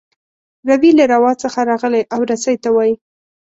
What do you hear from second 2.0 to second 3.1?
او رسۍ ته وايي.